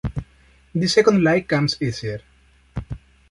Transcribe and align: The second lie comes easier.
The 0.73 0.87
second 0.87 1.23
lie 1.23 1.41
comes 1.41 1.79
easier. 1.79 2.21